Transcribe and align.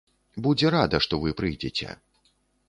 Будзе 0.45 0.71
рада, 0.75 1.01
што 1.07 1.19
вы 1.27 1.35
прыйдзеце. 1.43 1.93